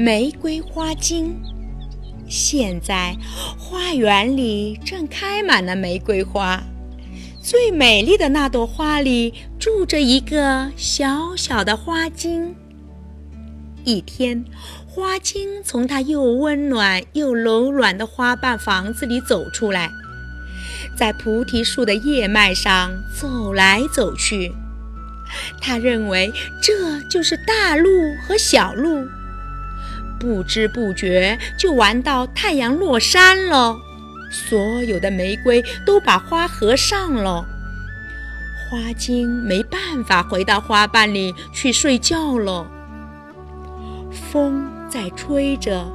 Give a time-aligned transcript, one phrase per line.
[0.00, 1.34] 玫瑰花精。
[2.28, 3.16] 现在
[3.58, 6.62] 花园里正开满了玫瑰花，
[7.42, 12.54] 最美丽的那朵花里住着一个小小的花精。
[13.82, 14.44] 一天，
[14.86, 19.90] 花精从它又温暖又柔软的花瓣房子里走出来，
[20.96, 24.52] 在菩提树的叶脉上走来走去。
[25.60, 27.90] 他认为这就是大路
[28.22, 29.04] 和小路，
[30.18, 33.76] 不知不觉就玩到太阳落山了。
[34.30, 37.44] 所有的玫瑰都把花合上了，
[38.68, 42.70] 花精没办法回到花瓣里去睡觉了。
[44.10, 45.86] 风在吹着，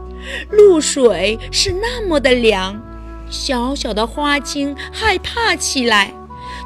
[0.49, 2.82] 露水是那么的凉，
[3.30, 6.13] 小小的花精害怕起来。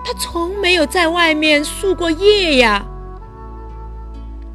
[0.06, 2.86] 它从没有在外面宿过夜呀。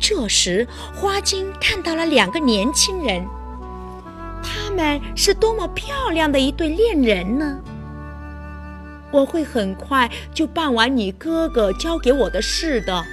[0.02, 3.24] 这时，花精看到了两个年轻人，
[4.42, 7.60] 他们是多么漂亮的一对恋人呢！
[9.12, 13.04] 我会很快就办完你哥哥交给我的事的，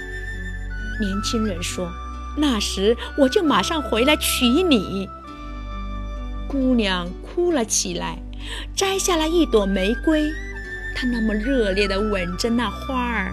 [0.99, 1.87] 年轻人说。
[2.35, 5.07] 那时我就马上回来娶你。
[6.47, 8.17] 姑娘哭了起来，
[8.75, 10.27] 摘下了一朵玫瑰。
[10.95, 13.31] 她那么热烈地吻着那花儿，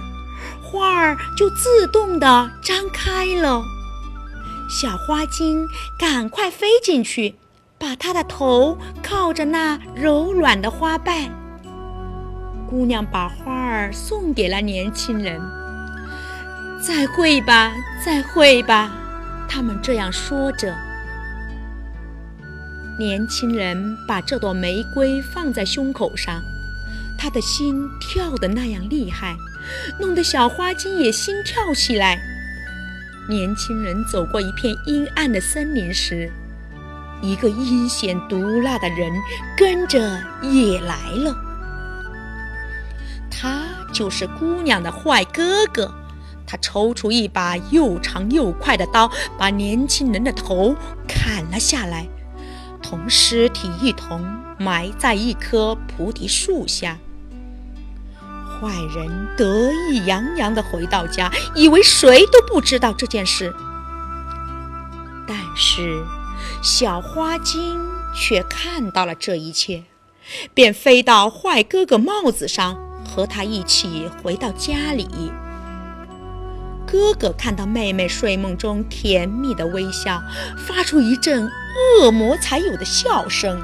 [0.70, 3.62] 花儿就自动地张开了。
[4.68, 5.66] 小花精
[5.98, 7.36] 赶快飞进去，
[7.78, 11.30] 把她的头靠着那柔软的花瓣。
[12.68, 15.40] 姑娘把花儿送给了年轻人。
[16.82, 17.72] 再会吧，
[18.04, 18.90] 再会吧，
[19.48, 20.74] 他们这样说着。
[22.98, 26.42] 年轻人把这朵玫瑰放在胸口上。
[27.18, 29.36] 他的心跳得那样厉害，
[29.98, 32.18] 弄得小花精也心跳起来。
[33.28, 36.30] 年轻人走过一片阴暗的森林时，
[37.20, 39.10] 一个阴险毒辣的人
[39.56, 39.98] 跟着
[40.42, 41.34] 也来了。
[43.30, 45.92] 他就是姑娘的坏哥哥，
[46.46, 50.76] 他抽出一把又长又快的刀，把年轻人的头
[51.08, 52.06] 砍了下来，
[52.80, 54.24] 同尸体一同
[54.58, 56.96] 埋在一棵菩提树下。
[58.60, 63.54] 坏人得意洋洋地回到家，以为谁都不知道这件事。
[65.26, 66.02] 但是
[66.62, 67.78] 小花精
[68.14, 69.84] 却看到了这一切，
[70.54, 75.32] 便飞到坏哥哥帽子上，和他一起回到家里。
[76.86, 80.22] 哥哥看到妹妹睡梦中甜蜜的微笑，
[80.56, 81.50] 发出一阵
[82.00, 83.60] 恶魔才有的笑声。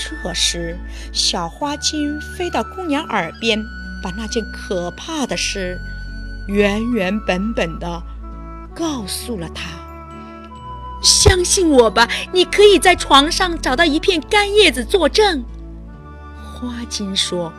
[0.00, 0.78] 这时，
[1.12, 3.62] 小花精飞到姑娘耳边，
[4.02, 5.78] 把那件可怕的事
[6.48, 8.02] 原原本本的
[8.74, 9.68] 告诉了她。
[11.02, 15.44] 相信我吧，你可以在床上找到一片干叶子作证。
[16.34, 17.52] 花精说：“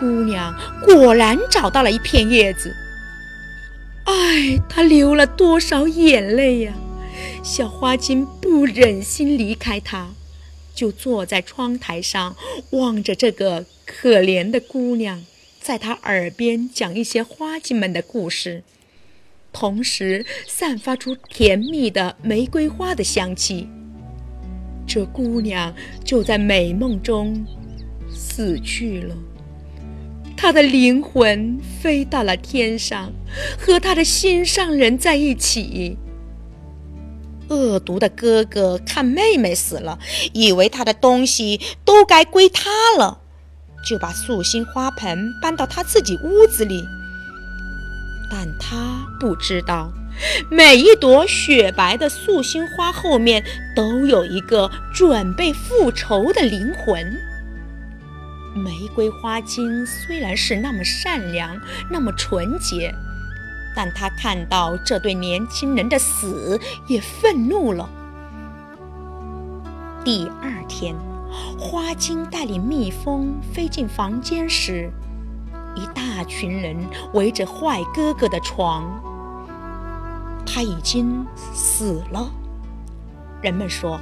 [0.00, 2.74] 姑娘果然找到了一片叶子。
[4.04, 6.72] 哎，她流了多少眼泪呀！
[7.42, 10.08] 小花精不忍心离开她。”
[10.82, 12.34] 就坐在窗台上，
[12.70, 15.24] 望着这个可怜的姑娘，
[15.60, 18.64] 在她耳边讲一些花精们的故事，
[19.52, 23.68] 同时散发出甜蜜的玫瑰花的香气。
[24.84, 25.72] 这姑娘
[26.04, 27.46] 就在美梦中
[28.12, 29.16] 死去了，
[30.36, 33.12] 她的灵魂飞到了天上，
[33.56, 35.96] 和她的心上人在一起。
[37.48, 39.98] 恶毒的哥哥看妹妹死了，
[40.32, 43.18] 以为他的东西都该归他了，
[43.86, 46.84] 就把素心花盆搬到他自己屋子里。
[48.30, 49.92] 但他不知道，
[50.50, 53.44] 每一朵雪白的素心花后面
[53.76, 57.14] 都有一个准备复仇的灵魂。
[58.54, 61.60] 玫瑰花精虽然是那么善良，
[61.90, 62.94] 那么纯洁。
[63.74, 67.88] 但他看到这对年轻人的死，也愤怒了。
[70.04, 70.94] 第二天，
[71.58, 74.90] 花精带领蜜蜂飞进房间时，
[75.74, 76.76] 一大群人
[77.14, 78.84] 围着坏哥哥的床。
[80.44, 82.30] 他已经死了。
[83.40, 83.98] 人们说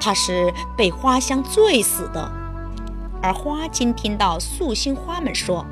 [0.00, 2.30] 他是被花香醉死的，
[3.20, 5.66] 而花精听到素心花们说。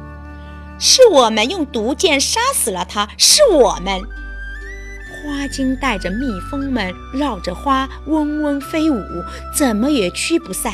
[0.78, 4.00] 是我们用毒箭杀死了他，是我们。
[5.25, 9.02] 花精带着蜜蜂们绕着花嗡嗡飞舞，
[9.55, 10.73] 怎么也驱不散。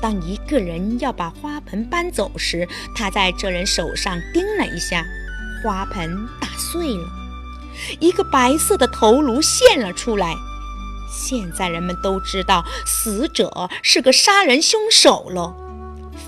[0.00, 5.04] 当一个人要把花盆搬走时，他在这人手上叮了一下，
[5.62, 7.04] 花盆打碎了。
[8.00, 10.34] 一个白色的头颅现了出来。
[11.12, 15.54] 现在人们都知道死者是个杀人凶手了。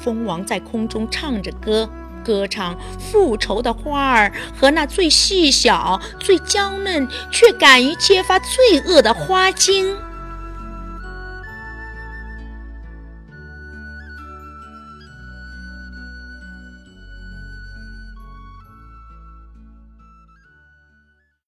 [0.03, 1.89] 蜂王在空中唱着歌，
[2.27, 10.06] 歌唱复仇的花儿和那最细小、最娇嫩却敢于揭发罪恶的花茎。